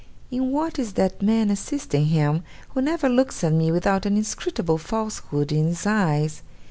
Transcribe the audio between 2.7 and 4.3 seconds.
never looks at me without an